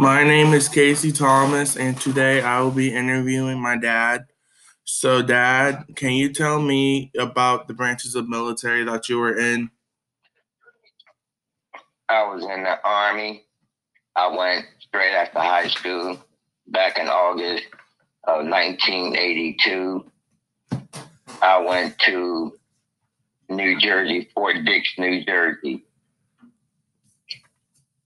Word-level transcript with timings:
My 0.00 0.24
name 0.24 0.54
is 0.54 0.66
Casey 0.66 1.12
Thomas, 1.12 1.76
and 1.76 1.94
today 2.00 2.40
I 2.40 2.62
will 2.62 2.70
be 2.70 2.90
interviewing 2.90 3.60
my 3.60 3.76
dad. 3.76 4.24
So, 4.84 5.20
Dad, 5.20 5.84
can 5.94 6.12
you 6.12 6.32
tell 6.32 6.58
me 6.58 7.12
about 7.18 7.68
the 7.68 7.74
branches 7.74 8.14
of 8.14 8.26
military 8.26 8.82
that 8.84 9.10
you 9.10 9.18
were 9.18 9.38
in? 9.38 9.70
I 12.08 12.22
was 12.22 12.42
in 12.44 12.62
the 12.62 12.82
Army. 12.82 13.44
I 14.16 14.34
went 14.34 14.64
straight 14.78 15.12
after 15.12 15.38
high 15.38 15.68
school 15.68 16.16
back 16.68 16.98
in 16.98 17.06
August 17.06 17.66
of 18.24 18.46
1982. 18.46 20.10
I 21.42 21.58
went 21.58 21.98
to 22.06 22.54
New 23.50 23.78
Jersey, 23.78 24.30
Fort 24.34 24.64
Dix, 24.64 24.94
New 24.96 25.22
Jersey. 25.26 25.84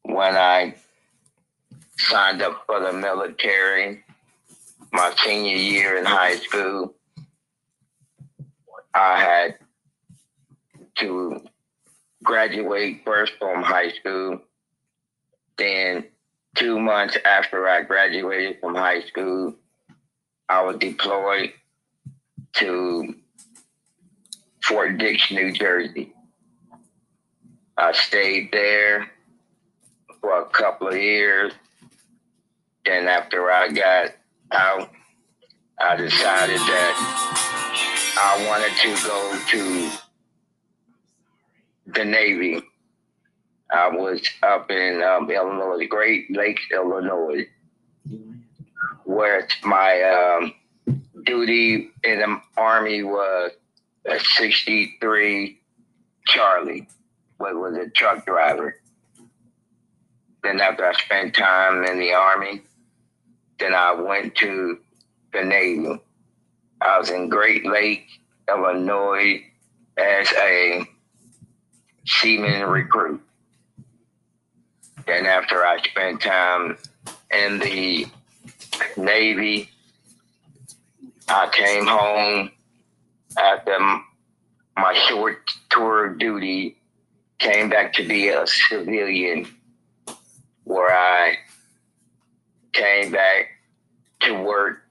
When 0.02 0.34
I 0.34 0.74
signed 1.96 2.42
up 2.42 2.64
for 2.66 2.80
the 2.80 2.92
military, 2.92 4.04
my 4.92 5.12
senior 5.24 5.56
year 5.56 5.96
in 5.96 6.04
high 6.04 6.36
school, 6.36 6.94
I 8.94 9.20
had 9.20 9.58
to 10.98 11.40
graduate 12.22 13.02
first 13.04 13.32
from 13.38 13.62
high 13.62 13.90
school. 13.90 14.40
Then, 15.56 16.06
two 16.56 16.78
months 16.78 17.16
after 17.24 17.68
I 17.68 17.82
graduated 17.82 18.60
from 18.60 18.74
high 18.74 19.02
school, 19.02 19.54
I 20.48 20.62
was 20.62 20.76
deployed 20.76 21.52
to 22.54 23.14
Fort 24.62 24.98
Dix, 24.98 25.30
New 25.30 25.52
Jersey. 25.52 26.12
I 27.76 27.92
stayed 27.92 28.50
there 28.52 29.10
for 30.20 30.40
a 30.40 30.46
couple 30.46 30.88
of 30.88 30.96
years. 30.96 31.52
Then, 32.84 33.08
after 33.08 33.50
I 33.50 33.68
got 33.68 34.10
out, 34.52 34.90
I 35.78 35.96
decided 35.96 36.60
that 36.60 37.34
I 38.22 38.46
wanted 38.48 38.72
to 38.82 39.06
go 39.06 39.38
to 39.50 39.90
the 41.86 42.04
Navy. 42.04 42.62
I 43.70 43.88
was 43.88 44.22
up 44.42 44.70
in 44.70 45.02
um, 45.02 45.30
Illinois, 45.30 45.86
Great 45.88 46.30
Lakes, 46.30 46.62
Illinois, 46.72 47.48
where 49.04 49.48
my 49.64 50.02
um, 50.02 50.54
duty 51.24 51.90
in 52.04 52.18
the 52.20 52.40
Army 52.56 53.02
was 53.02 53.52
a 54.06 54.20
63 54.20 55.58
Charlie, 56.26 56.88
which 57.38 57.54
was 57.54 57.76
a 57.76 57.90
truck 57.90 58.24
driver. 58.26 58.76
Then 60.42 60.60
after 60.60 60.86
I 60.86 60.92
spent 60.92 61.34
time 61.34 61.84
in 61.84 61.98
the 61.98 62.12
Army, 62.12 62.62
then 63.58 63.74
I 63.74 63.92
went 63.92 64.34
to 64.36 64.78
the 65.32 65.44
Navy. 65.44 66.00
I 66.80 66.98
was 66.98 67.10
in 67.10 67.28
Great 67.28 67.64
Lake, 67.66 68.06
Illinois 68.48 69.44
as 69.96 70.32
a 70.32 70.82
seaman 72.06 72.68
recruit. 72.68 73.22
Then 75.06 75.26
after 75.26 75.64
I 75.64 75.78
spent 75.82 76.20
time 76.20 76.78
in 77.30 77.58
the 77.58 78.06
Navy, 78.96 79.70
I 81.28 81.48
came 81.52 81.86
home 81.86 82.50
after 83.38 83.78
my 84.76 84.94
short 85.08 85.50
tour 85.70 86.06
of 86.06 86.18
duty, 86.18 86.76
came 87.38 87.68
back 87.68 87.92
to 87.94 88.06
be 88.06 88.28
a 88.28 88.46
civilian 88.46 89.46
where 90.64 90.90
I 90.90 91.36
came 92.74 93.12
back 93.12 93.46
to 94.20 94.34
work 94.42 94.82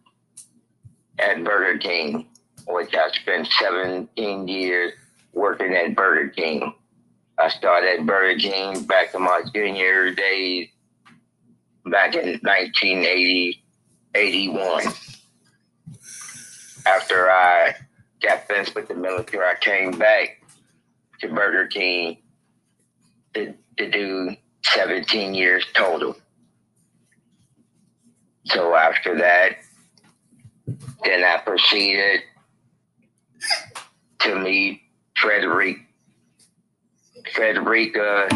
at 1.19 1.43
Burger 1.43 1.77
King, 1.77 2.27
which 2.67 2.95
I 2.95 3.09
spent 3.11 3.47
17 3.47 4.47
years 4.47 4.93
working 5.33 5.75
at 5.75 5.95
Burger 5.95 6.29
King. 6.29 6.73
I 7.37 7.49
started 7.49 7.99
at 7.99 8.05
Burger 8.05 8.39
King 8.39 8.83
back 8.83 9.13
in 9.13 9.21
my 9.21 9.41
junior 9.53 10.11
days, 10.13 10.69
back 11.85 12.15
in 12.15 12.39
1980, 12.41 13.63
81. 14.15 14.83
After 16.85 17.29
I 17.29 17.75
got 18.21 18.47
finished 18.47 18.75
with 18.75 18.87
the 18.87 18.95
military, 18.95 19.45
I 19.45 19.55
came 19.59 19.97
back 19.97 20.41
to 21.21 21.29
Burger 21.29 21.67
King 21.67 22.17
to, 23.33 23.53
to 23.77 23.89
do 23.89 24.35
17 24.63 25.33
years 25.33 25.65
total. 25.73 26.15
So 28.45 28.75
after 28.75 29.17
that, 29.17 29.57
then 31.03 31.23
I 31.23 31.37
proceeded 31.37 32.21
to 34.19 34.35
meet 34.35 34.81
Frederick 35.17 35.77
Frederica 37.33 38.27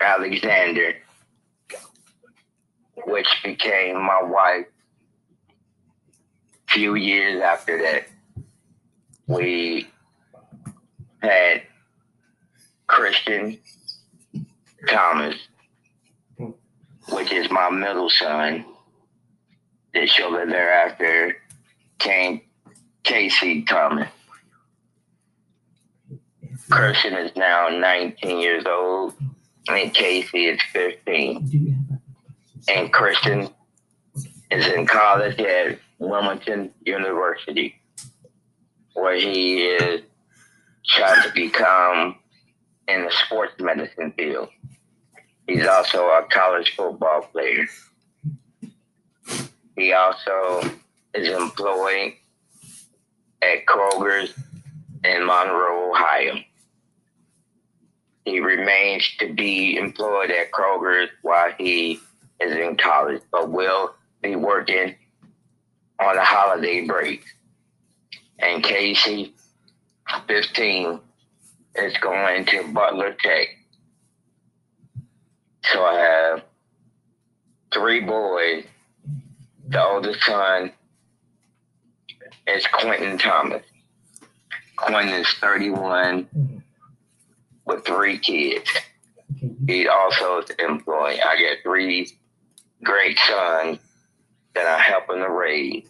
Alexander, 0.00 0.94
which 3.06 3.28
became 3.42 4.00
my 4.02 4.22
wife. 4.22 4.66
A 6.68 6.72
few 6.72 6.94
years 6.94 7.42
after 7.42 7.78
that, 7.82 8.06
we 9.26 9.88
had 11.22 11.62
Christian 12.86 13.58
Thomas, 14.88 15.36
which 17.08 17.32
is 17.32 17.50
my 17.50 17.70
middle 17.70 18.10
son. 18.10 18.64
Then 19.92 20.06
shortly 20.06 20.46
thereafter 20.50 21.36
came 21.98 22.42
Casey 23.02 23.62
Thomas. 23.62 24.08
Christian 26.70 27.14
is 27.14 27.34
now 27.34 27.68
19 27.68 28.38
years 28.38 28.64
old, 28.66 29.14
and 29.68 29.92
Casey 29.92 30.46
is 30.46 30.60
15. 30.72 31.76
And 32.68 32.92
Christian 32.92 33.48
is 34.50 34.66
in 34.68 34.86
college 34.86 35.38
at 35.40 35.78
Wilmington 35.98 36.72
University, 36.84 37.74
where 38.94 39.16
he 39.16 39.62
is 39.62 40.02
trying 40.86 41.22
to 41.22 41.32
become 41.34 42.16
in 42.86 43.04
the 43.04 43.10
sports 43.10 43.54
medicine 43.60 44.12
field. 44.16 44.48
He's 45.46 45.66
also 45.66 46.06
a 46.06 46.26
college 46.30 46.74
football 46.76 47.22
player. 47.32 47.66
He 49.80 49.94
also 49.94 50.60
is 51.14 51.26
employed 51.26 52.12
at 53.40 53.64
Kroger's 53.64 54.34
in 55.02 55.24
Monroe, 55.24 55.92
Ohio. 55.92 56.34
He 58.26 58.40
remains 58.40 59.10
to 59.20 59.32
be 59.32 59.78
employed 59.78 60.30
at 60.30 60.52
Kroger's 60.52 61.08
while 61.22 61.52
he 61.56 61.98
is 62.40 62.52
in 62.52 62.76
college, 62.76 63.22
but 63.32 63.50
will 63.50 63.94
be 64.20 64.36
working 64.36 64.96
on 65.98 66.18
a 66.18 66.24
holiday 66.24 66.86
break. 66.86 67.24
And 68.38 68.62
Casey, 68.62 69.34
15, 70.28 71.00
is 71.76 71.96
going 71.96 72.44
to 72.44 72.70
Butler 72.70 73.16
Tech. 73.18 73.48
So 75.72 75.82
I 75.82 75.94
have 75.94 76.42
three 77.72 78.00
boys. 78.00 78.66
The 79.70 79.80
oldest 79.80 80.24
son 80.24 80.72
is 82.44 82.66
Quentin 82.66 83.18
Thomas. 83.18 83.62
Quentin 84.74 85.14
is 85.14 85.28
31 85.34 86.64
with 87.64 87.86
three 87.86 88.18
kids. 88.18 88.68
He 89.68 89.86
also 89.86 90.40
is 90.40 90.50
employed. 90.58 91.20
I 91.24 91.36
get 91.38 91.58
three 91.62 92.10
great 92.82 93.16
sons 93.20 93.78
that 94.56 94.66
I 94.66 94.80
help 94.80 95.08
him 95.08 95.18
to 95.18 95.30
raise. 95.30 95.86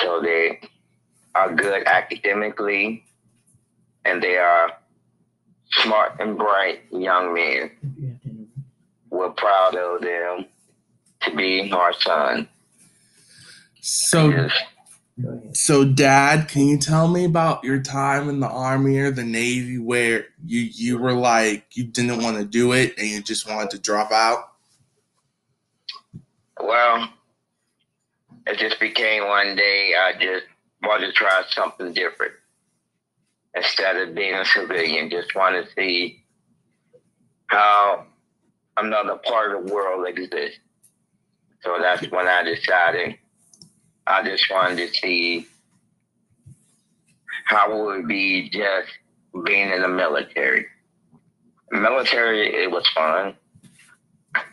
So 0.00 0.20
they 0.22 0.60
are 1.34 1.52
good 1.56 1.88
academically 1.88 3.04
and 4.04 4.22
they 4.22 4.36
are 4.36 4.78
smart 5.72 6.20
and 6.20 6.38
bright 6.38 6.82
young 6.92 7.34
men. 7.34 8.48
We're 9.10 9.30
proud 9.30 9.74
of 9.74 10.02
them 10.02 10.46
to 11.30 11.36
be 11.36 11.70
our 11.72 11.92
son. 11.92 12.48
So, 13.80 14.48
so 15.52 15.84
Dad, 15.84 16.48
can 16.48 16.66
you 16.66 16.78
tell 16.78 17.08
me 17.08 17.24
about 17.24 17.64
your 17.64 17.80
time 17.80 18.28
in 18.28 18.40
the 18.40 18.48
Army 18.48 18.98
or 18.98 19.10
the 19.10 19.24
Navy 19.24 19.78
where 19.78 20.26
you 20.44 20.60
you 20.60 20.98
were 20.98 21.14
like 21.14 21.64
you 21.72 21.84
didn't 21.84 22.22
want 22.22 22.36
to 22.36 22.44
do 22.44 22.72
it 22.72 22.94
and 22.98 23.08
you 23.08 23.22
just 23.22 23.48
wanted 23.48 23.70
to 23.70 23.78
drop 23.78 24.12
out? 24.12 24.52
Well, 26.60 27.08
it 28.46 28.58
just 28.58 28.80
became 28.80 29.26
one 29.26 29.56
day 29.56 29.94
I 29.96 30.12
just 30.18 30.46
wanted 30.82 31.06
to 31.06 31.12
try 31.12 31.42
something 31.50 31.92
different. 31.92 32.32
Instead 33.54 33.96
of 33.96 34.14
being 34.14 34.34
a 34.34 34.44
civilian, 34.44 35.10
just 35.10 35.34
want 35.34 35.54
to 35.54 35.72
see 35.74 36.24
how 37.46 38.06
another 38.76 39.16
part 39.16 39.54
of 39.54 39.66
the 39.66 39.72
world 39.72 40.06
exists. 40.06 40.60
So 41.62 41.78
that's 41.80 42.08
when 42.10 42.26
I 42.28 42.42
decided 42.42 43.18
I 44.06 44.22
just 44.22 44.50
wanted 44.50 44.76
to 44.76 44.94
see 44.94 45.46
how 47.46 47.72
it 47.72 47.84
would 47.84 48.08
be 48.08 48.48
just 48.50 48.88
being 49.44 49.70
in 49.70 49.82
the 49.82 49.88
military. 49.88 50.66
Military, 51.70 52.62
it 52.62 52.70
was 52.70 52.86
fun. 52.88 53.34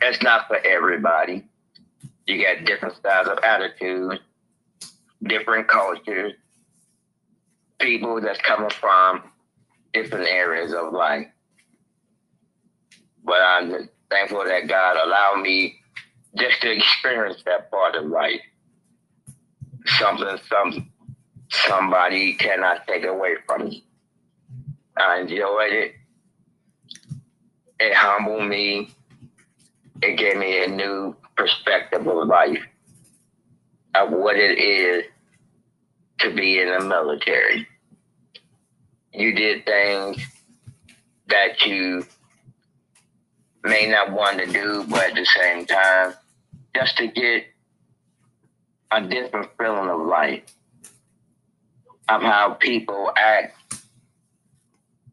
It's 0.02 0.22
not 0.22 0.48
for 0.48 0.58
everybody. 0.58 1.44
You 2.26 2.42
got 2.42 2.64
different 2.64 2.96
styles 2.96 3.28
of 3.28 3.38
attitude, 3.38 4.20
different 5.22 5.68
cultures, 5.68 6.32
people 7.78 8.20
that's 8.20 8.40
coming 8.40 8.70
from 8.70 9.22
different 9.94 10.26
areas 10.28 10.74
of 10.74 10.92
life. 10.92 11.28
But 13.24 13.40
I'm 13.40 13.88
thankful 14.10 14.44
that 14.44 14.68
God 14.68 14.96
allowed 14.96 15.42
me 15.42 15.80
just 16.36 16.60
to 16.62 16.70
experience 16.70 17.42
that 17.44 17.70
part 17.70 17.96
of 17.96 18.06
life. 18.06 18.40
Something 19.86 20.38
some 20.48 20.90
somebody 21.50 22.34
cannot 22.34 22.86
take 22.86 23.04
away 23.04 23.36
from 23.46 23.68
me. 23.68 23.84
I 24.96 25.20
enjoyed 25.20 25.72
it. 25.72 25.94
It 27.78 27.94
humbled 27.94 28.48
me. 28.48 28.90
It 30.02 30.16
gave 30.18 30.36
me 30.36 30.64
a 30.64 30.68
new 30.68 31.16
perspective 31.36 32.06
of 32.06 32.26
life, 32.26 32.62
of 33.94 34.10
what 34.10 34.36
it 34.36 34.58
is 34.58 35.04
to 36.20 36.34
be 36.34 36.60
in 36.60 36.70
the 36.70 36.84
military. 36.84 37.66
You 39.12 39.34
did 39.34 39.64
things 39.64 40.18
that 41.28 41.64
you 41.64 42.04
may 43.64 43.86
not 43.88 44.12
want 44.12 44.38
to 44.38 44.46
do, 44.46 44.84
but 44.88 45.10
at 45.10 45.14
the 45.14 45.24
same 45.26 45.66
time, 45.66 46.14
just 46.76 46.98
to 46.98 47.06
get 47.06 47.44
a 48.90 49.00
different 49.00 49.48
feeling 49.56 49.88
of 49.88 50.06
life, 50.06 50.42
of 52.08 52.20
how 52.20 52.50
people 52.52 53.10
act 53.16 53.56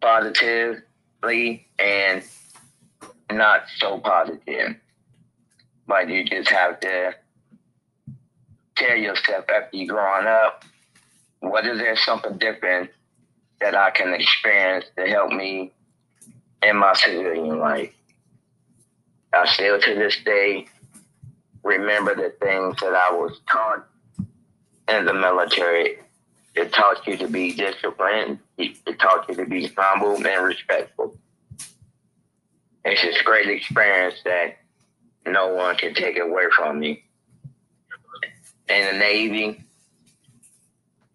positively 0.01 1.65
and 1.79 2.21
not 3.31 3.63
so 3.77 3.97
positive. 3.99 4.75
But 5.87 6.09
you 6.09 6.25
just 6.25 6.49
have 6.49 6.81
to 6.81 7.15
tell 8.75 8.97
yourself 8.97 9.45
after 9.49 9.77
you 9.77 9.87
growing 9.87 10.27
up, 10.27 10.65
what 11.39 11.65
is 11.65 11.79
there 11.79 11.95
something 11.95 12.37
different 12.37 12.89
that 13.61 13.73
I 13.73 13.91
can 13.91 14.13
experience 14.13 14.85
to 14.97 15.07
help 15.07 15.31
me 15.31 15.71
in 16.61 16.75
my 16.75 16.93
civilian 16.93 17.59
life? 17.59 17.93
I 19.33 19.45
still 19.47 19.79
to 19.79 19.95
this 19.95 20.17
day 20.25 20.67
remember 21.63 22.15
the 22.15 22.33
things 22.41 22.75
that 22.81 22.93
I 22.93 23.11
was 23.11 23.39
taught 23.49 23.87
in 24.87 25.05
the 25.05 25.13
military. 25.13 25.97
It 26.55 26.71
taught 26.71 27.07
you 27.07 27.17
to 27.17 27.27
be 27.27 27.53
disciplined. 27.53 28.39
It 28.57 28.99
taught 28.99 29.27
you 29.27 29.35
to 29.35 29.45
be 29.45 29.67
humble 29.75 30.15
and 30.15 30.45
respectful. 30.45 31.17
It's 32.85 33.01
just 33.01 33.23
great 33.23 33.49
experience 33.49 34.15
that 34.25 34.57
no 35.25 35.53
one 35.53 35.75
can 35.77 35.93
take 35.93 36.19
away 36.19 36.43
from 36.55 36.79
me. 36.79 37.03
In 38.69 38.85
the 38.93 38.99
Navy, 38.99 39.63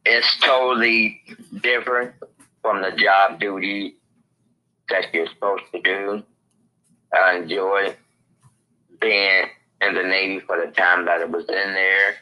it's 0.04 0.38
totally 0.40 1.20
different 1.60 2.14
from 2.62 2.82
the 2.82 2.92
job 2.92 3.38
duty 3.38 3.96
that 4.88 5.12
you're 5.12 5.28
supposed 5.28 5.64
to 5.72 5.80
do. 5.82 6.22
I 7.12 7.36
enjoy 7.36 7.94
being 9.00 9.46
in 9.80 9.94
the 9.94 10.02
Navy 10.02 10.40
for 10.40 10.64
the 10.64 10.72
time 10.72 11.04
that 11.06 11.20
it 11.20 11.30
was 11.30 11.44
in 11.48 11.54
there. 11.74 12.16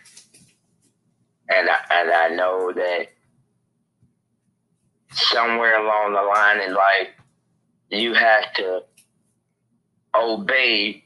And 1.49 1.69
I, 1.71 1.77
and 1.91 2.11
I 2.11 2.29
know 2.29 2.73
that 2.73 3.07
somewhere 5.13 5.83
along 5.83 6.13
the 6.13 6.23
line 6.23 6.61
in 6.61 6.75
life, 6.75 7.09
you 7.91 8.15
have 8.15 8.53
to 8.55 8.83
obey 10.15 11.05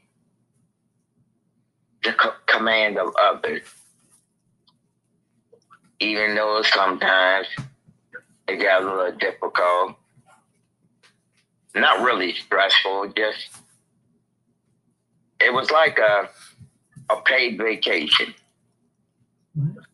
the 2.03 2.13
co- 2.13 2.33
command 2.47 2.97
of 2.97 3.13
others. 3.21 3.61
Even 5.99 6.35
though 6.35 6.63
sometimes 6.63 7.47
it 8.47 8.57
got 8.57 8.81
a 8.81 8.85
little 8.85 9.17
difficult, 9.17 9.95
not 11.75 12.03
really 12.03 12.33
stressful, 12.33 13.13
just 13.15 13.49
it 15.45 15.53
was 15.53 15.71
like 15.71 15.97
a 15.97 16.29
a 17.11 17.21
paid 17.21 17.57
vacation. 17.57 18.33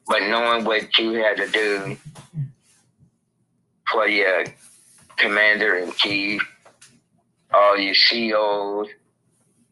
But 0.08 0.22
knowing 0.30 0.66
what 0.66 0.98
you 0.98 1.14
had 1.14 1.38
to 1.38 1.48
do 1.48 1.98
for 3.92 4.08
your 4.08 4.46
commander 5.18 5.78
in 5.78 5.92
chief, 5.94 6.42
all 7.54 7.78
your 7.78 7.96
COs, 7.96 8.88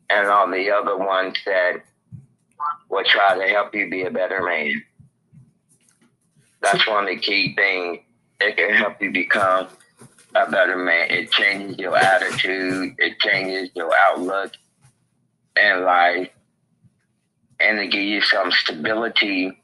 and 0.10 0.28
all 0.28 0.50
the 0.50 0.72
other 0.72 0.98
ones 0.98 1.38
that 1.46 1.84
will 2.90 3.04
try 3.06 3.38
to 3.38 3.48
help 3.48 3.74
you 3.76 3.90
be 3.90 4.04
a 4.04 4.12
better 4.12 4.42
man. 4.44 4.84
That's 6.62 6.88
one 6.88 7.04
of 7.04 7.10
the 7.10 7.18
key 7.18 7.56
things. 7.56 8.00
It 8.40 8.58
can 8.58 8.74
help 8.74 9.02
you 9.02 9.12
become 9.12 9.68
a 10.34 10.50
better 10.50 10.78
man. 10.78 11.12
It 11.12 11.32
changes 11.32 11.78
your 11.78 11.96
attitude. 11.96 12.96
It 12.98 13.20
changes 13.20 13.70
your 13.76 13.92
outlook 14.08 14.52
in 15.56 15.84
life. 15.84 16.30
And 17.60 17.80
to 17.80 17.88
give 17.88 18.04
you 18.04 18.22
some 18.22 18.52
stability 18.52 19.58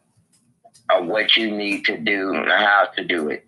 of 0.89 1.07
what 1.07 1.35
you 1.35 1.51
need 1.51 1.85
to 1.85 1.97
do 1.97 2.33
and 2.33 2.49
how 2.49 2.87
to 2.95 3.03
do 3.03 3.29
it. 3.29 3.45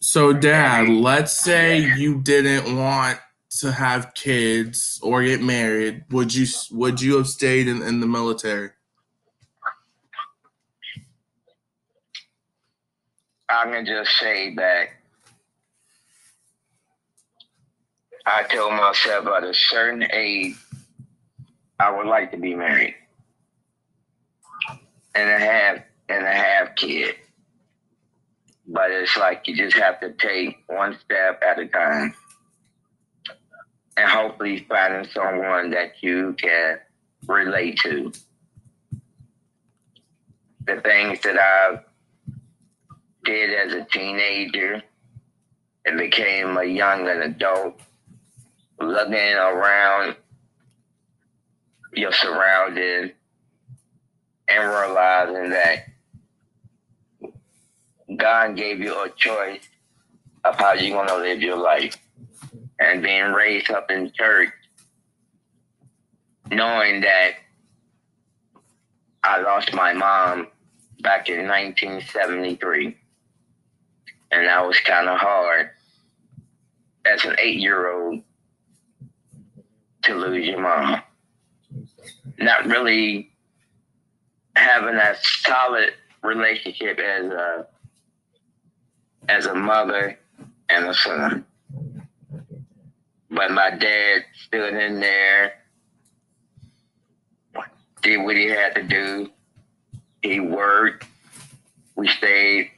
So, 0.00 0.32
Dad, 0.32 0.88
let's 0.88 1.32
say 1.32 1.78
you 1.78 2.20
didn't 2.20 2.76
want 2.76 3.18
to 3.60 3.72
have 3.72 4.14
kids 4.14 4.98
or 5.02 5.22
get 5.22 5.42
married. 5.42 6.04
Would 6.10 6.34
you 6.34 6.46
would 6.72 7.00
you 7.00 7.16
have 7.16 7.28
stayed 7.28 7.68
in, 7.68 7.82
in 7.82 8.00
the 8.00 8.06
military? 8.06 8.70
I'm 13.48 13.68
gonna 13.68 13.84
just 13.84 14.16
say 14.18 14.54
that 14.56 14.88
I 18.26 18.44
told 18.44 18.72
myself 18.72 19.26
at 19.26 19.44
a 19.44 19.54
certain 19.54 20.06
age 20.10 20.56
I 21.78 21.90
would 21.90 22.06
like 22.06 22.30
to 22.30 22.38
be 22.38 22.54
married 22.54 22.94
and 25.14 25.30
I 25.30 25.38
have 25.38 25.82
and 26.08 26.26
I 26.26 26.32
have 26.32 26.74
kids. 26.74 27.18
But 28.66 28.90
it's 28.90 29.16
like 29.16 29.46
you 29.46 29.56
just 29.56 29.76
have 29.76 30.00
to 30.00 30.12
take 30.12 30.58
one 30.66 30.98
step 30.98 31.42
at 31.42 31.58
a 31.58 31.66
time. 31.66 32.14
And 33.96 34.08
hopefully 34.08 34.66
finding 34.68 35.08
someone 35.10 35.70
that 35.70 36.02
you 36.02 36.34
can 36.38 36.78
relate 37.26 37.78
to. 37.84 38.12
The 40.66 40.80
things 40.80 41.20
that 41.20 41.38
I 41.38 41.80
did 43.24 43.50
as 43.50 43.72
a 43.74 43.84
teenager 43.84 44.82
and 45.84 45.98
became 45.98 46.56
a 46.56 46.64
young 46.64 47.06
adult, 47.06 47.78
looking 48.80 49.34
around 49.34 50.16
your 51.92 52.12
surroundings 52.12 53.12
and 54.48 54.68
realizing 54.68 55.50
that 55.50 55.86
God 58.16 58.56
gave 58.56 58.80
you 58.80 59.02
a 59.02 59.10
choice 59.10 59.60
of 60.44 60.56
how 60.56 60.74
you're 60.74 60.96
going 60.96 61.08
to 61.08 61.16
live 61.16 61.40
your 61.40 61.56
life. 61.56 61.96
And 62.78 63.02
being 63.02 63.32
raised 63.32 63.70
up 63.70 63.88
in 63.90 64.12
church, 64.12 64.50
knowing 66.50 67.02
that 67.02 67.34
I 69.22 69.40
lost 69.40 69.72
my 69.72 69.92
mom 69.92 70.48
back 71.00 71.28
in 71.28 71.46
1973. 71.46 72.96
And 74.32 74.46
that 74.46 74.66
was 74.66 74.78
kind 74.80 75.08
of 75.08 75.18
hard 75.18 75.70
as 77.06 77.24
an 77.24 77.36
eight 77.38 77.60
year 77.60 77.92
old 77.92 78.22
to 80.04 80.14
lose 80.14 80.46
your 80.46 80.60
mom. 80.60 81.00
Not 82.38 82.66
really 82.66 83.30
having 84.56 84.96
that 84.96 85.18
solid 85.22 85.94
relationship 86.22 86.98
as 86.98 87.26
a 87.26 87.66
as 89.28 89.46
a 89.46 89.54
mother 89.54 90.18
and 90.68 90.86
a 90.86 90.94
son. 90.94 91.44
But 93.30 93.50
my 93.50 93.70
dad 93.70 94.24
stood 94.46 94.74
in 94.74 95.00
there, 95.00 95.54
did 98.02 98.18
what 98.18 98.36
he 98.36 98.46
had 98.46 98.74
to 98.74 98.82
do. 98.82 99.30
He 100.22 100.40
worked. 100.40 101.06
We 101.96 102.08
stayed 102.08 102.70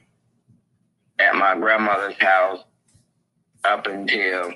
at 1.19 1.35
my 1.35 1.55
grandmother's 1.55 2.17
house 2.19 2.63
up 3.63 3.87
until 3.87 4.53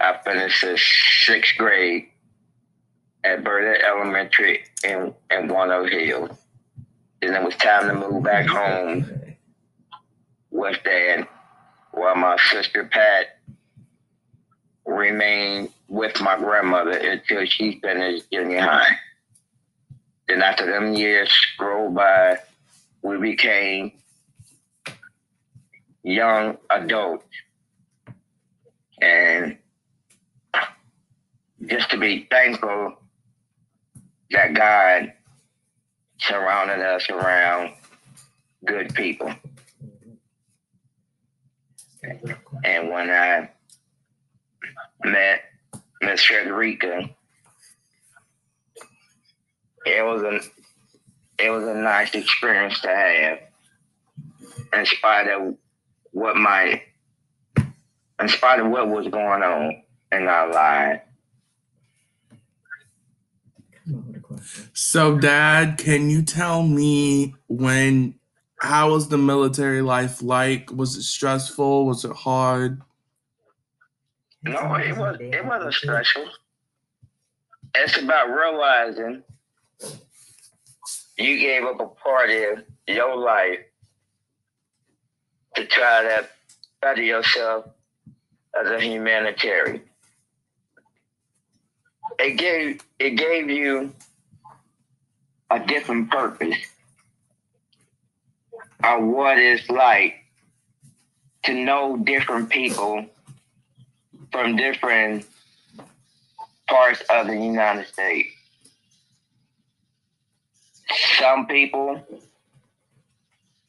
I 0.00 0.18
finished 0.24 0.62
the 0.62 0.78
sixth 1.24 1.56
grade. 1.58 2.06
at 3.22 3.44
Burnett 3.44 3.82
Elementary 3.84 4.64
in, 4.82 5.14
in 5.30 5.48
Hills. 5.48 6.38
Then 7.20 7.34
it 7.34 7.44
was 7.44 7.54
time 7.56 7.86
to 7.88 7.94
move 7.94 8.22
back 8.22 8.46
home 8.46 9.36
with 10.50 10.82
dad 10.84 11.28
while 11.92 12.16
my 12.16 12.38
sister 12.50 12.84
Pat 12.84 13.38
remained 14.86 15.68
with 15.88 16.20
my 16.22 16.36
grandmother 16.38 16.92
until 16.92 17.44
she 17.44 17.78
finished 17.80 18.30
junior 18.32 18.62
high. 18.62 18.96
Then 20.28 20.42
after 20.42 20.64
them 20.64 20.94
years 20.94 21.30
rolled 21.60 21.94
by, 21.94 22.38
we 23.02 23.18
became 23.18 23.92
young 26.02 26.56
adults. 26.70 27.26
And 29.02 29.58
just 31.66 31.90
to 31.90 31.98
be 31.98 32.26
thankful 32.30 32.96
that 34.30 34.54
God 34.54 35.12
surrounded 36.18 36.80
us 36.80 37.08
around 37.10 37.72
good 38.64 38.94
people. 38.94 39.32
And 42.64 42.90
when 42.90 43.10
I 43.10 43.50
met 45.04 45.42
Miss 46.00 46.24
Frederica, 46.24 47.10
it 49.84 50.04
was 50.04 50.22
a 50.22 50.40
it 51.42 51.50
was 51.50 51.64
a 51.64 51.74
nice 51.74 52.14
experience 52.14 52.80
to 52.80 52.88
have. 52.88 53.38
In 54.72 54.86
spite 54.86 55.28
of 55.28 55.56
what 56.12 56.36
my 56.36 56.82
in 58.20 58.28
spite 58.28 58.60
of 58.60 58.68
what 58.68 58.88
was 58.88 59.08
going 59.08 59.42
on 59.42 59.82
in 60.12 60.28
our 60.28 60.52
lives. 60.52 61.00
So, 64.82 65.18
Dad, 65.18 65.76
can 65.76 66.08
you 66.08 66.22
tell 66.22 66.62
me 66.62 67.34
when? 67.48 68.14
How 68.60 68.92
was 68.92 69.08
the 69.08 69.18
military 69.18 69.82
life 69.82 70.22
like? 70.22 70.72
Was 70.72 70.96
it 70.96 71.02
stressful? 71.02 71.84
Was 71.84 72.06
it 72.06 72.12
hard? 72.12 72.80
No, 74.42 74.76
it 74.76 74.96
was 74.96 75.18
it 75.20 75.44
wasn't 75.44 75.74
stressful. 75.74 76.24
It's 77.74 77.98
about 77.98 78.30
realizing 78.30 79.22
you 81.18 81.38
gave 81.38 81.64
up 81.64 81.78
a 81.78 81.86
part 81.86 82.30
of 82.30 82.64
your 82.88 83.18
life 83.18 83.60
to 85.56 85.66
try 85.66 86.04
to 86.04 86.26
better 86.80 87.02
yourself 87.02 87.66
as 88.58 88.70
a 88.70 88.80
humanitarian. 88.80 89.82
It 92.18 92.38
gave 92.38 92.80
it 92.98 93.10
gave 93.10 93.50
you 93.50 93.92
a 95.50 95.58
different 95.58 96.10
purpose 96.10 96.56
of 98.84 99.02
what 99.02 99.38
it's 99.38 99.68
like 99.68 100.14
to 101.44 101.54
know 101.54 101.96
different 101.96 102.48
people 102.48 103.06
from 104.30 104.56
different 104.56 105.26
parts 106.68 107.02
of 107.10 107.26
the 107.26 107.36
United 107.36 107.86
States. 107.86 108.28
Some 111.18 111.46
people 111.46 112.04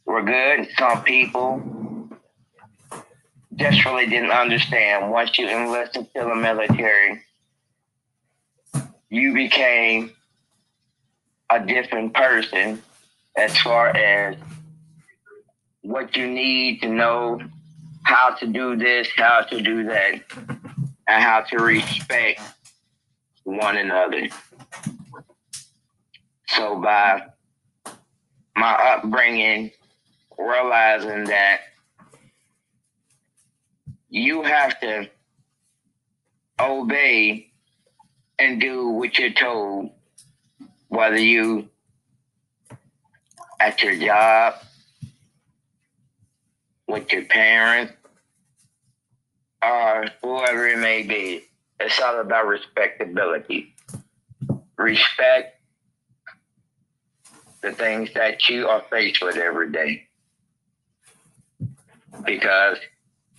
were 0.06 0.24
good, 0.24 0.68
some 0.78 1.04
people 1.04 2.10
just 3.56 3.86
really 3.86 4.08
didn't 4.08 4.32
understand. 4.32 5.12
Once 5.12 5.38
you 5.38 5.48
enlisted 5.48 6.08
to 6.16 6.24
the 6.24 6.36
military, 6.36 7.22
you 9.10 9.34
became 9.34 10.12
a 11.52 11.66
different 11.66 12.14
person 12.14 12.82
as 13.36 13.58
far 13.58 13.90
as 13.90 14.36
what 15.82 16.16
you 16.16 16.28
need 16.28 16.82
to 16.82 16.88
know 16.88 17.40
how 18.04 18.34
to 18.36 18.48
do 18.48 18.76
this, 18.76 19.08
how 19.16 19.42
to 19.42 19.62
do 19.62 19.84
that, 19.84 20.22
and 21.08 21.24
how 21.24 21.42
to 21.42 21.58
respect 21.58 22.42
one 23.44 23.78
another. 23.78 24.28
So 26.48 26.80
by 26.82 27.24
my 28.56 28.72
upbringing, 28.72 29.72
realizing 30.38 31.26
that 31.26 31.62
you 34.10 34.44
have 34.44 34.80
to 34.82 35.10
obey 36.60 37.52
and 38.38 38.60
do 38.60 38.90
what 38.90 39.18
you're 39.18 39.32
told, 39.32 39.92
whether 40.92 41.18
you 41.18 41.70
at 43.62 43.82
your 43.82 43.96
job, 43.98 44.56
with 46.86 47.14
your 47.14 47.24
parents, 47.24 47.94
or 49.64 50.06
whoever 50.22 50.68
it 50.68 50.80
may 50.80 51.04
be. 51.04 51.46
It's 51.80 52.00
all 52.02 52.20
about 52.20 52.46
respectability. 52.46 53.74
Respect 54.78 55.62
the 57.62 57.72
things 57.72 58.10
that 58.16 58.50
you 58.50 58.68
are 58.68 58.84
faced 58.90 59.24
with 59.24 59.38
every 59.38 59.72
day. 59.72 60.08
Because 62.26 62.78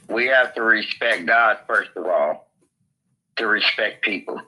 we 0.09 0.29
have 0.29 0.55
to 0.55 0.63
respect 0.63 1.27
God 1.27 1.59
first 1.67 1.91
of 1.97 2.07
all, 2.07 2.49
to 3.37 3.47
respect 3.47 4.03
people. 4.03 4.41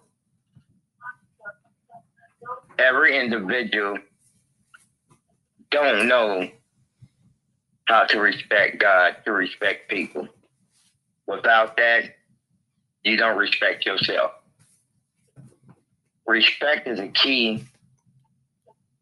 Every 2.84 3.18
individual 3.18 3.98
don't 5.70 6.06
know 6.06 6.50
how 7.88 8.04
to 8.04 8.20
respect 8.20 8.78
God, 8.78 9.16
to 9.24 9.32
respect 9.32 9.88
people. 9.88 10.28
Without 11.26 11.78
that, 11.78 12.14
you 13.02 13.16
don't 13.16 13.38
respect 13.38 13.86
yourself. 13.86 14.32
Respect 16.26 16.86
is 16.86 17.00
a 17.00 17.08
key 17.08 17.64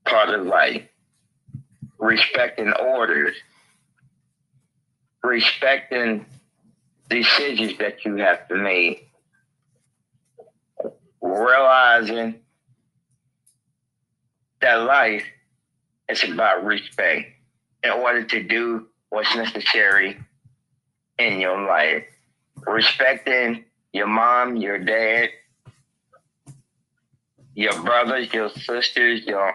part 0.05 0.29
of 0.29 0.47
life. 0.47 0.83
Respecting 1.99 2.73
orders, 2.73 3.35
respecting 5.25 6.27
decisions 7.09 7.79
that 7.79 8.05
you 8.05 8.17
have 8.17 8.47
to 8.49 8.57
make, 8.57 9.09
realizing 11.21 12.42
that 14.63 14.75
life 14.77 15.25
is 16.09 16.25
about 16.25 16.65
respect 16.65 17.33
in 17.83 17.91
order 17.91 18.25
to 18.25 18.43
do 18.43 18.87
what's 19.11 19.35
necessary 19.37 20.19
in 21.19 21.41
your 21.41 21.67
life. 21.67 22.05
Respecting 22.67 23.65
your 23.93 24.07
mom, 24.07 24.57
your 24.57 24.79
dad, 24.79 25.31
your 27.55 27.83
brothers, 27.83 28.33
your 28.33 28.49
sisters, 28.51 29.25
your 29.27 29.55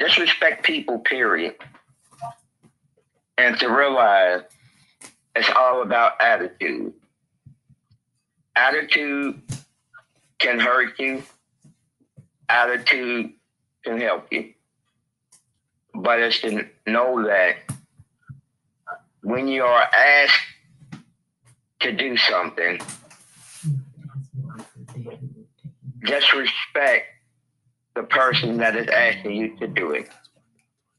just 0.00 0.18
respect 0.18 0.64
people, 0.64 0.98
period. 0.98 1.54
And 3.36 3.58
to 3.60 3.68
realize 3.68 4.42
it's 5.34 5.50
all 5.56 5.82
about 5.82 6.20
attitude. 6.20 6.92
Attitude 8.56 9.40
can 10.38 10.58
hurt 10.58 10.98
you, 10.98 11.22
attitude 12.48 13.32
can 13.88 14.00
help 14.00 14.26
you. 14.30 14.52
But 15.94 16.20
it's 16.20 16.40
to 16.40 16.66
know 16.86 17.24
that 17.26 17.56
when 19.22 19.48
you 19.48 19.64
are 19.64 19.82
asked 19.82 20.40
to 21.80 21.92
do 21.92 22.16
something, 22.16 22.80
just 26.04 26.32
respect 26.34 27.06
the 27.94 28.02
person 28.02 28.58
that 28.58 28.76
is 28.76 28.88
asking 28.88 29.36
you 29.36 29.56
to 29.58 29.66
do 29.66 29.92
it. 29.92 30.08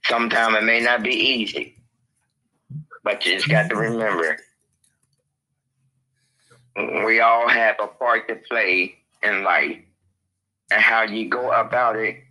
Sometimes 0.05 0.57
it 0.57 0.63
may 0.63 0.81
not 0.81 1.03
be 1.03 1.11
easy, 1.11 1.75
but 3.03 3.25
you 3.25 3.35
just 3.35 3.49
got 3.49 3.69
to 3.69 3.75
remember 3.75 4.37
we 7.05 7.19
all 7.19 7.47
have 7.47 7.75
a 7.81 7.87
part 7.87 8.27
to 8.29 8.35
play 8.35 8.95
in 9.21 9.43
life 9.43 9.77
and 10.71 10.81
how 10.81 11.03
you 11.03 11.27
go 11.27 11.51
about 11.51 11.95
it 11.95 12.23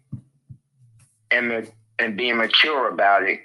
and 1.31 1.71
and 1.99 2.17
being 2.17 2.37
mature 2.37 2.89
about 2.89 3.25
it 3.25 3.41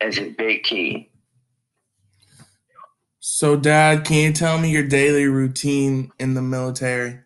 is 0.00 0.18
a 0.18 0.30
big 0.30 0.62
key. 0.62 1.10
So, 3.20 3.56
Dad, 3.56 4.04
can 4.04 4.16
you 4.18 4.32
tell 4.32 4.58
me 4.58 4.70
your 4.70 4.86
daily 4.86 5.26
routine 5.26 6.12
in 6.18 6.34
the 6.34 6.42
military? 6.42 7.20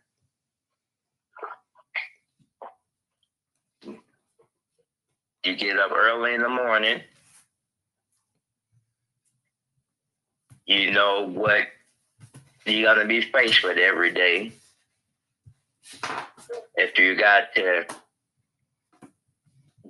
You 5.44 5.56
get 5.56 5.78
up 5.78 5.92
early 5.92 6.34
in 6.34 6.42
the 6.42 6.48
morning. 6.48 7.00
You 10.66 10.92
know 10.92 11.26
what 11.26 11.66
you're 12.66 12.94
going 12.94 13.06
to 13.06 13.08
be 13.08 13.22
faced 13.22 13.62
with 13.62 13.78
every 13.78 14.12
day. 14.12 14.52
if 16.76 16.98
you 16.98 17.16
got 17.16 17.54
to 17.54 17.86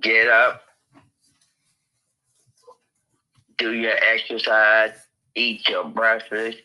get 0.01 0.27
up, 0.27 0.63
do 3.57 3.73
your 3.73 3.93
exercise, 4.13 4.93
eat 5.35 5.67
your 5.69 5.85
breakfast, 5.85 6.57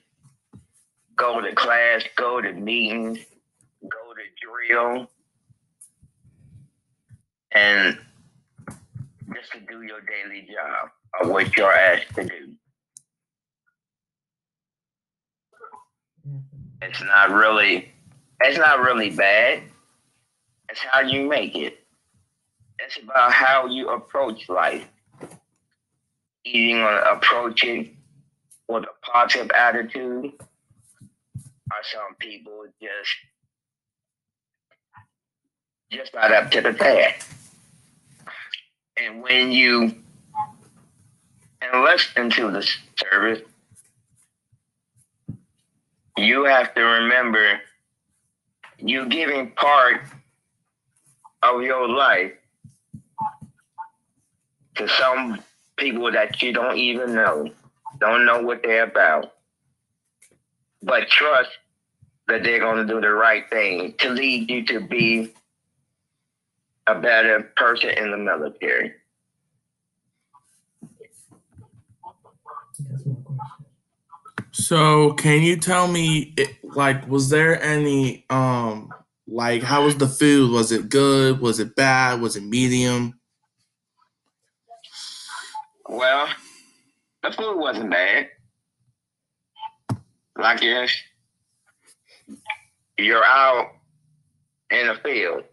go 1.16 1.40
to 1.40 1.54
class, 1.54 2.02
go 2.16 2.40
to 2.40 2.52
meetings, 2.52 3.18
go 3.82 4.12
to 4.14 4.74
drill, 4.74 5.10
and 7.52 7.98
just 9.34 9.52
to 9.52 9.60
do 9.60 9.82
your 9.82 10.00
daily 10.00 10.42
job 10.42 10.90
of 11.20 11.30
what 11.30 11.56
you're 11.56 11.72
asked 11.72 12.14
to 12.14 12.24
do. 12.24 12.54
It's 16.82 17.02
not 17.02 17.30
really 17.30 17.92
it's 18.40 18.58
not 18.58 18.80
really 18.80 19.10
bad. 19.10 19.62
It's 20.68 20.80
how 20.80 21.00
you 21.00 21.26
make 21.26 21.56
it. 21.56 21.85
It's 22.86 22.98
about 23.02 23.32
how 23.32 23.66
you 23.66 23.88
approach 23.88 24.48
life. 24.48 24.86
Eating 26.44 26.78
or 26.78 26.98
approaching 26.98 27.96
with 28.68 28.84
a 28.84 29.10
positive 29.10 29.50
attitude. 29.50 30.32
Or 30.38 31.82
some 31.82 32.14
people 32.20 32.64
just 32.80 33.10
just 35.90 36.14
not 36.14 36.32
up 36.32 36.50
to 36.52 36.60
the 36.60 36.72
task. 36.72 37.28
And 38.96 39.20
when 39.20 39.50
you 39.50 39.96
enlist 41.60 42.16
into 42.16 42.52
the 42.52 42.68
service, 42.96 43.40
you 46.16 46.44
have 46.44 46.72
to 46.74 46.80
remember 46.82 47.60
you 48.78 49.06
giving 49.06 49.50
part 49.50 50.02
of 51.42 51.62
your 51.62 51.88
life 51.88 52.32
to 54.76 54.88
some 54.88 55.40
people 55.76 56.10
that 56.12 56.42
you 56.42 56.52
don't 56.52 56.76
even 56.76 57.14
know, 57.14 57.50
don't 57.98 58.24
know 58.24 58.40
what 58.40 58.62
they're 58.62 58.84
about, 58.84 59.34
but 60.82 61.08
trust 61.08 61.50
that 62.28 62.42
they're 62.42 62.60
going 62.60 62.86
to 62.86 62.92
do 62.92 63.00
the 63.00 63.10
right 63.10 63.48
thing 63.50 63.94
to 63.98 64.10
lead 64.10 64.50
you 64.50 64.64
to 64.66 64.80
be 64.80 65.32
a 66.86 66.94
better 66.94 67.52
person 67.56 67.90
in 67.90 68.10
the 68.10 68.16
military. 68.16 68.94
So, 74.52 75.12
can 75.12 75.42
you 75.42 75.56
tell 75.56 75.86
me, 75.86 76.34
like, 76.62 77.06
was 77.08 77.28
there 77.28 77.62
any, 77.62 78.24
um, 78.30 78.92
like, 79.28 79.62
how 79.62 79.84
was 79.84 79.96
the 79.96 80.08
food? 80.08 80.50
Was 80.50 80.72
it 80.72 80.88
good? 80.88 81.40
Was 81.40 81.60
it 81.60 81.76
bad? 81.76 82.20
Was 82.20 82.36
it 82.36 82.42
medium? 82.42 83.18
Well, 85.96 86.28
the 87.22 87.30
food 87.30 87.56
wasn't 87.56 87.90
bad. 87.90 88.28
Like 90.38 90.58
if 90.60 90.90
you're 92.98 93.24
out 93.24 93.68
in 94.70 94.88
the 94.88 94.96
field 95.02 95.44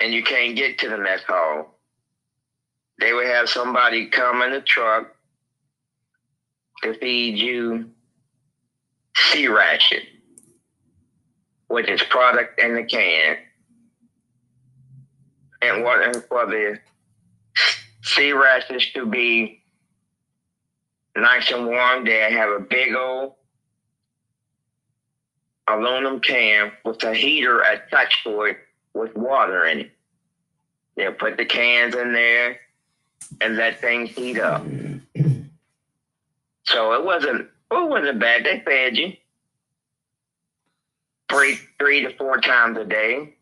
and 0.00 0.14
you 0.14 0.22
can't 0.22 0.56
get 0.56 0.78
to 0.78 0.88
the 0.88 0.96
mess 0.96 1.20
hall, 1.28 1.78
they 2.98 3.12
would 3.12 3.26
have 3.26 3.50
somebody 3.50 4.06
come 4.06 4.40
in 4.40 4.54
a 4.54 4.62
truck 4.62 5.14
to 6.82 6.94
feed 6.94 7.36
you 7.36 7.90
C-Ration, 9.16 10.00
which 11.68 11.90
is 11.90 12.02
product 12.04 12.58
in 12.58 12.74
the 12.74 12.84
can. 12.84 13.36
And 15.60 15.84
what 15.84 16.26
for 16.30 16.46
the 16.46 16.78
C-Rations 18.06 18.92
to 18.92 19.04
be 19.04 19.62
nice 21.16 21.50
and 21.50 21.66
warm, 21.66 22.04
they 22.04 22.32
have 22.32 22.50
a 22.50 22.60
big 22.60 22.94
old 22.94 23.34
aluminum 25.68 26.20
can 26.20 26.70
with 26.84 27.02
a 27.02 27.12
heater 27.12 27.60
attached 27.60 28.22
to 28.22 28.42
it 28.42 28.58
with 28.94 29.16
water 29.16 29.66
in 29.66 29.80
it. 29.80 29.90
They'll 30.96 31.12
put 31.12 31.36
the 31.36 31.44
cans 31.44 31.94
in 31.94 32.12
there 32.12 32.60
and 33.40 33.56
let 33.56 33.80
things 33.80 34.10
heat 34.10 34.38
up. 34.38 34.64
So 36.64 36.92
it 36.94 37.04
wasn't 37.04 37.48
it 37.70 37.88
wasn't 37.88 38.20
bad. 38.20 38.44
They 38.44 38.62
fed 38.64 38.96
you 38.96 39.12
three 41.28 41.58
three 41.78 42.02
to 42.02 42.16
four 42.16 42.40
times 42.40 42.78
a 42.78 42.84
day. 42.84 43.34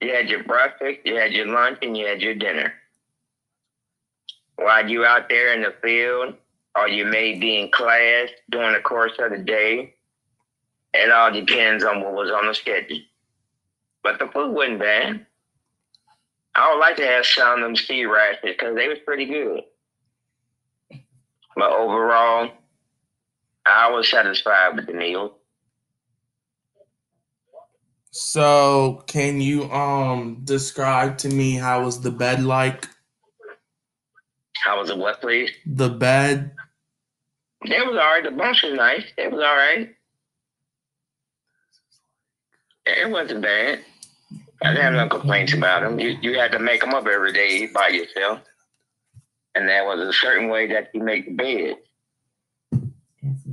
You 0.00 0.14
had 0.14 0.28
your 0.28 0.44
breakfast, 0.44 1.00
you 1.04 1.16
had 1.16 1.32
your 1.32 1.46
lunch, 1.46 1.78
and 1.82 1.96
you 1.96 2.06
had 2.06 2.22
your 2.22 2.34
dinner. 2.34 2.72
While 4.58 4.90
you 4.90 5.04
out 5.04 5.28
there 5.28 5.54
in 5.54 5.62
the 5.62 5.72
field, 5.80 6.34
or 6.76 6.88
you 6.88 7.04
may 7.04 7.38
be 7.38 7.60
in 7.60 7.70
class 7.70 8.28
during 8.50 8.74
the 8.74 8.80
course 8.80 9.12
of 9.20 9.30
the 9.30 9.38
day, 9.38 9.94
it 10.92 11.10
all 11.12 11.30
depends 11.30 11.84
on 11.84 12.02
what 12.02 12.12
was 12.12 12.30
on 12.32 12.48
the 12.48 12.54
schedule. 12.54 12.98
But 14.02 14.18
the 14.18 14.26
food 14.26 14.52
wasn't 14.52 14.80
bad. 14.80 15.26
I 16.56 16.72
would 16.72 16.80
like 16.80 16.96
to 16.96 17.06
have 17.06 17.24
some 17.24 17.58
of 17.58 17.60
them 17.60 17.76
C-Rations 17.76 18.40
because 18.42 18.74
they 18.74 18.88
was 18.88 18.98
pretty 19.06 19.26
good. 19.26 19.60
But 21.54 21.70
overall, 21.70 22.50
I 23.64 23.90
was 23.90 24.10
satisfied 24.10 24.74
with 24.74 24.86
the 24.86 24.92
meal. 24.92 25.36
So, 28.10 29.04
can 29.06 29.40
you 29.40 29.70
um 29.70 30.40
describe 30.42 31.18
to 31.18 31.28
me 31.28 31.54
how 31.54 31.84
was 31.84 32.00
the 32.00 32.10
bed 32.10 32.42
like? 32.42 32.88
How 34.68 34.78
was 34.78 34.90
it? 34.90 34.98
What, 34.98 35.22
please? 35.22 35.50
The 35.64 35.88
bed. 35.88 36.52
It 37.62 37.86
was 37.86 37.96
all 37.96 38.12
right. 38.12 38.22
The 38.22 38.30
bunch 38.30 38.62
was 38.62 38.74
nice. 38.74 39.04
It 39.16 39.32
was 39.32 39.40
all 39.40 39.56
right. 39.56 39.88
It 42.84 43.10
wasn't 43.10 43.40
bad. 43.40 43.80
I 44.62 44.68
didn't 44.68 44.82
have 44.82 44.92
no 44.92 45.08
complaints 45.08 45.54
about 45.54 45.82
them. 45.82 45.98
You 45.98 46.18
you 46.20 46.38
had 46.38 46.52
to 46.52 46.58
make 46.58 46.82
them 46.82 46.92
up 46.92 47.06
every 47.06 47.32
day 47.32 47.66
by 47.66 47.88
yourself 47.88 48.40
and 49.54 49.66
there 49.66 49.86
was 49.86 50.00
a 50.00 50.12
certain 50.12 50.50
way 50.50 50.66
that 50.66 50.90
you 50.92 51.02
make 51.02 51.24
the 51.24 51.32
bed. 51.32 51.76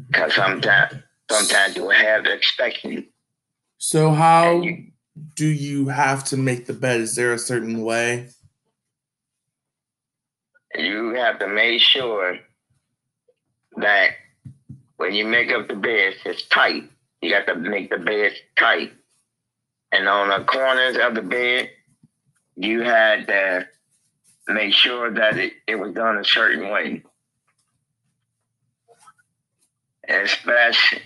Because 0.07 0.35
sometimes, 0.35 0.95
sometimes 1.31 1.77
you 1.77 1.89
have 1.91 2.25
to 2.25 2.33
expect 2.33 2.83
you. 2.83 3.05
So 3.77 4.11
how 4.11 4.61
you, 4.61 4.91
do 5.35 5.47
you 5.47 5.87
have 5.87 6.25
to 6.25 6.37
make 6.37 6.65
the 6.65 6.73
bed? 6.73 6.99
Is 6.99 7.15
there 7.15 7.31
a 7.31 7.39
certain 7.39 7.83
way? 7.83 8.29
You 10.77 11.15
have 11.15 11.39
to 11.39 11.47
make 11.47 11.81
sure 11.81 12.39
that 13.77 14.11
when 14.97 15.13
you 15.13 15.25
make 15.25 15.51
up 15.51 15.67
the 15.67 15.75
bed, 15.75 16.15
it's 16.25 16.43
tight. 16.47 16.89
You 17.21 17.31
got 17.31 17.45
to 17.47 17.55
make 17.55 17.89
the 17.89 17.97
bed 17.97 18.33
tight. 18.57 18.93
And 19.91 20.07
on 20.07 20.29
the 20.29 20.45
corners 20.45 20.97
of 20.97 21.15
the 21.15 21.21
bed, 21.21 21.69
you 22.55 22.81
had 22.81 23.27
to 23.27 23.67
make 24.47 24.73
sure 24.73 25.11
that 25.11 25.37
it, 25.37 25.53
it 25.67 25.75
was 25.75 25.93
done 25.93 26.17
a 26.17 26.25
certain 26.25 26.69
way. 26.69 27.03
Especially 30.07 31.01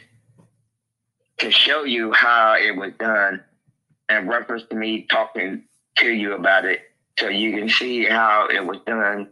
to 1.39 1.51
show 1.51 1.83
you 1.83 2.11
how 2.11 2.55
it 2.59 2.75
was 2.75 2.91
done 2.99 3.43
and 4.09 4.27
reference 4.27 4.63
to 4.69 4.75
me 4.75 5.07
talking 5.09 5.63
to 5.95 6.11
you 6.11 6.33
about 6.33 6.65
it 6.65 6.81
so 7.17 7.27
you 7.27 7.53
can 7.53 7.69
see 7.69 8.05
how 8.05 8.47
it 8.47 8.65
was 8.65 8.77
done. 8.85 9.29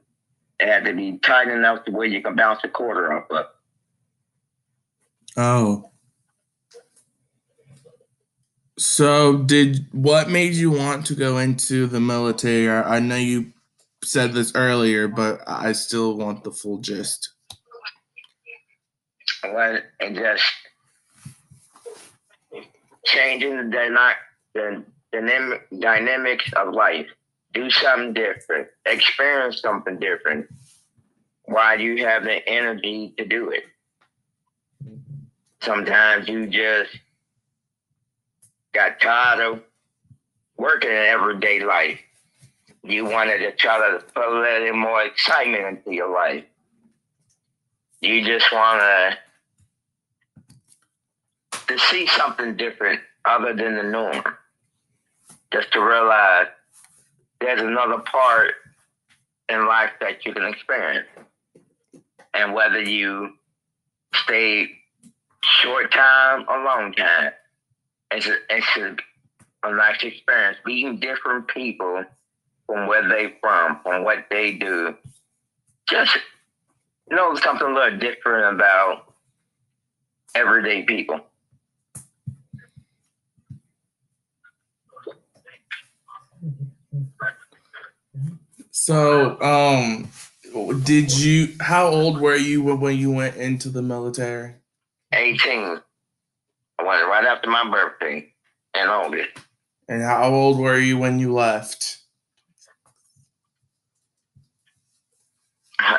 It 0.59 0.67
had 0.67 0.85
to 0.85 0.93
be 0.93 1.17
tight 1.19 1.49
enough 1.49 1.85
to 1.85 1.91
where 1.91 2.07
you 2.07 2.21
can 2.21 2.35
bounce 2.35 2.61
a 2.63 2.69
quarter 2.69 3.13
off 3.13 3.29
of. 3.29 3.45
Oh. 5.35 5.91
So 8.79 9.37
did 9.37 9.87
what 9.91 10.29
made 10.29 10.53
you 10.53 10.71
want 10.71 11.05
to 11.07 11.15
go 11.15 11.37
into 11.37 11.87
the 11.87 11.99
military? 11.99 12.69
I 12.69 12.99
know 12.99 13.15
you 13.15 13.53
said 14.03 14.33
this 14.33 14.51
earlier, 14.55 15.07
but 15.07 15.41
I 15.47 15.71
still 15.73 16.15
want 16.17 16.43
the 16.43 16.51
full 16.51 16.77
gist. 16.79 17.31
Well, 19.43 19.79
it 19.99 20.13
just 20.15 20.43
changing 23.05 23.57
the, 23.57 23.63
dyna- 23.63 24.15
the 24.53 24.83
dynamic, 25.11 25.67
dynamics 25.79 26.51
of 26.55 26.73
life. 26.73 27.07
Do 27.57 27.71
something 27.71 28.13
different. 28.13 28.67
Experience 28.85 29.61
something 29.61 29.97
different. 29.99 30.47
Do 31.47 31.83
you 31.83 32.05
have 32.05 32.23
the 32.23 32.47
energy 32.47 33.15
to 33.17 33.25
do 33.25 33.49
it? 33.49 33.63
Sometimes 35.61 36.27
you 36.27 36.45
just 36.45 36.91
got 38.73 39.01
tired 39.01 39.39
of 39.39 39.63
working 40.57 40.91
in 40.91 40.97
everyday 40.97 41.61
life 41.63 41.99
you 42.83 43.05
wanted 43.05 43.39
to 43.39 43.51
try 43.53 43.77
to 43.79 44.03
put 44.13 44.27
a 44.27 44.39
little 44.39 44.77
more 44.77 45.01
excitement 45.03 45.65
into 45.65 45.93
your 45.93 46.13
life. 46.13 46.43
You 48.01 48.23
just 48.23 48.51
want 48.51 48.81
to 48.81 49.17
to 51.67 51.79
see 51.79 52.07
something 52.07 52.55
different 52.55 53.01
other 53.25 53.53
than 53.53 53.75
the 53.75 53.83
norm. 53.83 54.23
just 55.51 55.71
to 55.73 55.81
realize 55.81 56.47
there's 57.39 57.61
another 57.61 57.99
part 57.99 58.53
in 59.49 59.67
life 59.67 59.91
that 60.01 60.25
you 60.25 60.33
can 60.33 60.43
experience. 60.45 61.07
And 62.33 62.53
whether 62.53 62.81
you 62.81 63.33
stay 64.13 64.69
short 65.43 65.91
time 65.91 66.45
or 66.47 66.63
long 66.63 66.93
time, 66.93 67.31
it's 68.11 68.27
a, 68.27 68.35
it's 68.49 68.77
a, 68.77 68.95
a 69.67 69.75
nice 69.75 70.03
experience. 70.03 70.57
Meeting 70.65 70.99
different 70.99 71.47
people 71.47 72.03
from 72.65 72.87
where 72.87 73.07
they 73.07 73.35
from, 73.41 73.79
from 73.83 74.03
what 74.03 74.25
they 74.29 74.53
do. 74.53 74.95
Just 75.89 76.17
know 77.09 77.35
something 77.35 77.67
a 77.67 77.73
little 77.73 77.97
different 77.97 78.55
about 78.55 79.13
everyday 80.35 80.83
people. 80.83 81.21
So, 88.79 89.41
um, 89.41 90.07
did 90.83 91.11
you? 91.11 91.55
How 91.59 91.87
old 91.87 92.21
were 92.21 92.35
you 92.35 92.61
when 92.61 92.95
you 92.95 93.11
went 93.11 93.35
into 93.35 93.69
the 93.69 93.81
military? 93.81 94.53
18. 95.13 95.81
I 96.79 96.83
went 96.83 97.07
right 97.07 97.25
after 97.25 97.49
my 97.49 97.67
birthday 97.69 98.31
in 98.75 98.87
August. 98.87 99.31
And 99.89 100.03
how 100.03 100.31
old 100.31 100.59
were 100.59 100.77
you 100.77 100.99
when 100.99 101.17
you 101.17 101.33
left? 101.33 101.97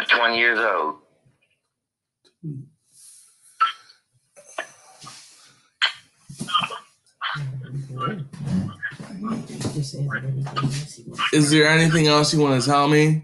20 0.09 0.39
years 0.39 0.61
old. 0.61 0.99
Is 11.33 11.51
there 11.51 11.69
anything 11.69 12.07
else 12.07 12.33
you 12.33 12.41
want 12.41 12.61
to 12.61 12.69
tell 12.69 12.89
me? 12.89 13.23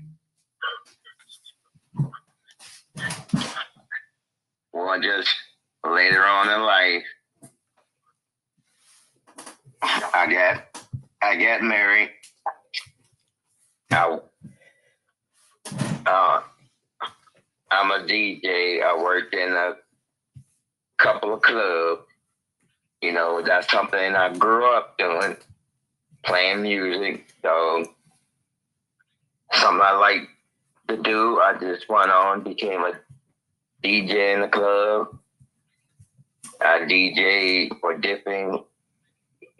Well, 4.72 5.00
just 5.00 5.28
later 5.84 6.24
on 6.24 6.50
in 6.50 6.62
life, 6.62 7.04
I 9.82 10.26
got 10.32 10.84
I 11.22 11.36
got 11.36 11.62
married. 11.62 12.10
I, 13.90 14.18
uh, 16.06 16.42
I'm 17.70 17.90
a 17.90 18.04
DJ. 18.04 18.82
I 18.82 19.00
worked 19.02 19.34
in 19.34 19.52
a 19.52 19.74
couple 20.98 21.34
of 21.34 21.42
clubs. 21.42 22.02
You 23.00 23.12
know, 23.12 23.42
that's 23.42 23.70
something 23.70 24.14
I 24.14 24.32
grew 24.36 24.74
up 24.74 24.96
doing, 24.98 25.36
playing 26.24 26.62
music. 26.62 27.26
So 27.42 27.84
something 29.52 29.84
I 29.84 29.92
like 29.92 30.28
to 30.88 30.96
do. 30.96 31.40
I 31.40 31.56
just 31.58 31.88
went 31.88 32.10
on, 32.10 32.42
became 32.42 32.80
a 32.80 32.92
DJ 33.82 34.34
in 34.34 34.40
the 34.40 34.48
club. 34.48 35.18
I 36.60 36.80
DJ 36.80 37.70
for 37.80 37.96
different 37.98 38.62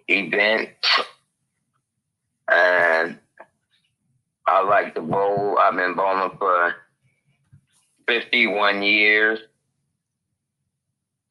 events. 0.08 1.00
And 2.48 3.18
I 4.46 4.62
like 4.62 4.94
to 4.94 5.00
bowl. 5.00 5.58
I've 5.58 5.74
been 5.74 5.94
bowling 5.94 6.36
for 6.38 6.74
51 8.06 8.82
years. 8.82 9.40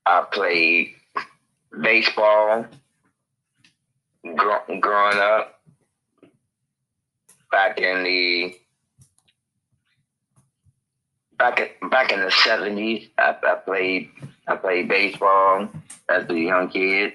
I 0.06 0.26
played 0.32 0.96
baseball 1.82 2.66
gr- 4.24 4.80
growing 4.80 5.18
up 5.18 5.60
back 7.52 7.80
in 7.80 8.04
the 8.04 8.56
back 11.38 11.60
in, 11.60 11.90
back 11.90 12.12
in 12.12 12.22
the 12.22 12.32
seventies. 12.32 13.10
I, 13.18 13.36
I 13.44 13.56
played 13.56 14.10
I 14.48 14.56
played 14.56 14.88
baseball 14.88 15.70
as 16.10 16.30
a 16.30 16.34
young 16.34 16.70
kid. 16.70 17.14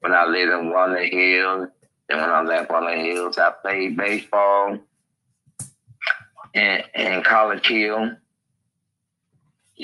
When 0.00 0.12
I 0.12 0.26
lived 0.26 0.52
in 0.52 0.70
Walnut 0.70 1.12
Hills, 1.12 1.68
and 2.08 2.20
when 2.20 2.30
I 2.30 2.42
left 2.42 2.70
Walnut 2.70 2.98
Hills, 2.98 3.38
I 3.38 3.52
played 3.62 3.96
baseball 3.96 4.78
in, 6.54 6.82
in 6.94 7.22
College 7.22 7.66
Hill. 7.66 8.16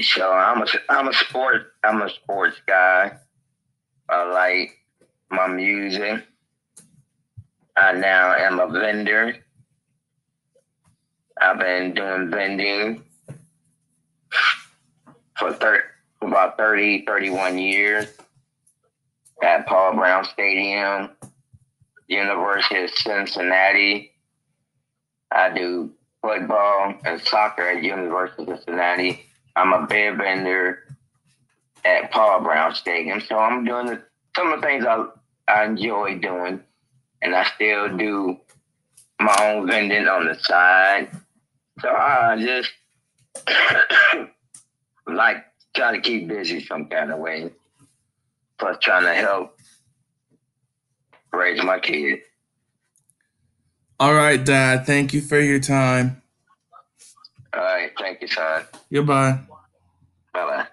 So 0.00 0.30
I'm 0.30 0.62
a 0.62 0.66
I'm 0.88 1.08
a 1.08 1.12
sport 1.14 1.72
I'm 1.82 2.02
a 2.02 2.10
sports 2.10 2.56
guy. 2.66 3.16
I 4.08 4.32
like 4.32 4.77
my 5.30 5.46
music. 5.46 6.24
I 7.76 7.92
now 7.92 8.34
am 8.34 8.58
a 8.58 8.68
vendor. 8.68 9.36
I've 11.40 11.58
been 11.58 11.94
doing 11.94 12.30
vending 12.30 13.04
for 15.38 15.52
thir- 15.52 15.84
about 16.20 16.56
30, 16.56 17.04
31 17.06 17.58
years 17.58 18.06
at 19.42 19.66
Paul 19.66 19.94
Brown 19.94 20.24
Stadium, 20.24 21.10
University 22.08 22.84
of 22.84 22.90
Cincinnati. 22.90 24.12
I 25.30 25.50
do 25.50 25.92
football 26.22 26.94
and 27.04 27.20
soccer 27.20 27.62
at 27.62 27.82
University 27.82 28.50
of 28.50 28.58
Cincinnati. 28.58 29.24
I'm 29.54 29.72
a 29.72 29.86
beer 29.86 30.16
vendor 30.16 30.84
at 31.84 32.10
Paul 32.10 32.40
Brown 32.40 32.74
Stadium. 32.74 33.20
So 33.20 33.38
I'm 33.38 33.64
doing 33.64 33.86
the, 33.86 34.02
some 34.38 34.52
of 34.52 34.60
the 34.60 34.66
things 34.66 34.84
I, 34.86 35.04
I 35.48 35.64
enjoy 35.64 36.18
doing. 36.18 36.60
And 37.20 37.34
I 37.34 37.44
still 37.56 37.96
do 37.96 38.38
my 39.20 39.34
own 39.40 39.66
vending 39.66 40.06
on 40.06 40.26
the 40.26 40.36
side. 40.36 41.10
So 41.80 41.88
I 41.88 42.36
just 42.40 42.70
like 45.06 45.44
try 45.74 45.96
to 45.96 46.00
keep 46.00 46.28
busy 46.28 46.64
some 46.64 46.86
kind 46.86 47.10
of 47.10 47.18
way. 47.18 47.50
Plus 48.58 48.76
trying 48.80 49.02
to 49.04 49.14
help 49.14 49.58
raise 51.32 51.62
my 51.62 51.80
kid. 51.80 52.20
All 53.98 54.14
right, 54.14 54.42
Dad. 54.42 54.86
Thank 54.86 55.12
you 55.12 55.20
for 55.20 55.40
your 55.40 55.58
time. 55.58 56.22
All 57.52 57.60
right, 57.60 57.90
thank 57.98 58.22
you, 58.22 58.28
son. 58.28 58.62
Goodbye. 58.92 59.40
Bye 60.32 60.46
bye. 60.46 60.66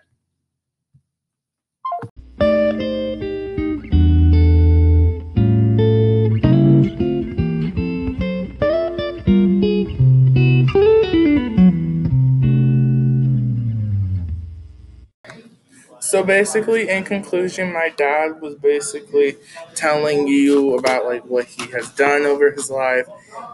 So 16.15 16.23
basically, 16.23 16.87
in 16.87 17.03
conclusion, 17.03 17.73
my 17.73 17.89
dad 17.89 18.39
was 18.39 18.55
basically 18.55 19.35
telling 19.73 20.29
you 20.29 20.77
about 20.77 21.03
like 21.03 21.25
what 21.25 21.43
he 21.43 21.69
has 21.71 21.89
done 21.89 22.21
over 22.21 22.51
his 22.51 22.69
life, 22.69 23.05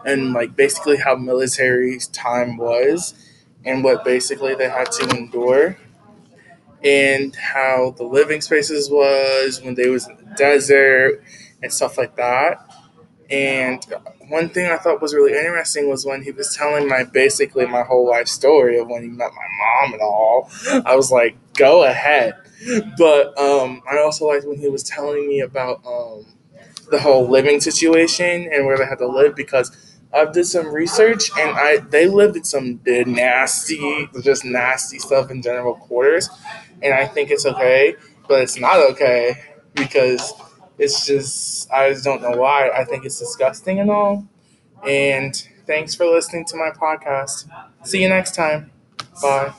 and 0.06 0.32
like 0.32 0.54
basically 0.54 0.98
how 0.98 1.16
military 1.16 1.98
time 2.12 2.56
was, 2.56 3.14
and 3.64 3.82
what 3.82 4.04
basically 4.04 4.54
they 4.54 4.68
had 4.68 4.92
to 4.92 5.10
endure, 5.16 5.76
and 6.84 7.34
how 7.34 7.94
the 7.96 8.04
living 8.04 8.40
spaces 8.40 8.88
was 8.88 9.60
when 9.62 9.74
they 9.74 9.88
was 9.88 10.08
in 10.08 10.16
the 10.16 10.34
desert 10.36 11.20
and 11.62 11.72
stuff 11.72 11.98
like 11.98 12.14
that. 12.14 12.64
And 13.32 13.82
one 14.28 14.50
thing 14.50 14.70
I 14.70 14.76
thought 14.76 15.00
was 15.02 15.14
really 15.14 15.32
interesting 15.32 15.88
was 15.88 16.04
when 16.04 16.22
he 16.22 16.32
was 16.32 16.54
telling 16.54 16.86
my 16.86 17.04
basically 17.04 17.66
my 17.66 17.82
whole 17.82 18.06
life 18.08 18.28
story 18.28 18.78
of 18.78 18.88
when 18.88 19.02
he 19.02 19.08
met 19.08 19.32
my 19.32 19.48
mom 19.58 19.94
and 19.94 20.02
all. 20.02 20.50
I 20.84 20.96
was 20.96 21.10
like, 21.10 21.36
go 21.54 21.84
ahead. 21.84 22.34
But 22.98 23.36
um, 23.38 23.82
I 23.90 23.98
also 23.98 24.28
liked 24.28 24.46
when 24.46 24.58
he 24.58 24.68
was 24.68 24.82
telling 24.82 25.26
me 25.28 25.40
about 25.40 25.80
um, 25.86 26.26
the 26.90 27.00
whole 27.00 27.28
living 27.28 27.60
situation 27.60 28.50
and 28.52 28.66
where 28.66 28.76
they 28.78 28.86
had 28.86 28.98
to 28.98 29.08
live 29.08 29.34
because 29.34 29.98
I've 30.12 30.32
did 30.32 30.44
some 30.46 30.74
research 30.74 31.30
and 31.38 31.56
I 31.56 31.78
they 31.78 32.06
lived 32.06 32.36
in 32.36 32.44
some 32.44 32.80
nasty, 32.86 34.08
just 34.22 34.44
nasty 34.44 34.98
stuff 34.98 35.30
in 35.30 35.42
general 35.42 35.74
quarters, 35.74 36.28
and 36.82 36.92
I 36.92 37.06
think 37.06 37.30
it's 37.30 37.46
okay, 37.46 37.96
but 38.28 38.42
it's 38.42 38.58
not 38.58 38.78
okay 38.90 39.42
because 39.74 40.34
it's 40.78 41.06
just 41.06 41.70
I 41.70 41.90
just 41.90 42.04
don't 42.04 42.22
know 42.22 42.36
why. 42.36 42.70
I 42.70 42.84
think 42.84 43.04
it's 43.04 43.18
disgusting 43.18 43.80
and 43.80 43.90
all. 43.90 44.26
And 44.86 45.36
thanks 45.66 45.94
for 45.94 46.06
listening 46.06 46.44
to 46.46 46.56
my 46.56 46.70
podcast. 46.70 47.48
See 47.84 48.02
you 48.02 48.08
next 48.08 48.34
time. 48.34 48.70
Bye. 49.22 49.52